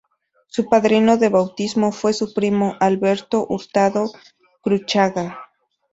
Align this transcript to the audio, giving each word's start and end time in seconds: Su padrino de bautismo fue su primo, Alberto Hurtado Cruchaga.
Su 0.47 0.67
padrino 0.67 1.17
de 1.17 1.29
bautismo 1.29 1.91
fue 1.91 2.13
su 2.13 2.33
primo, 2.33 2.75
Alberto 2.79 3.45
Hurtado 3.47 4.11
Cruchaga. 4.63 5.37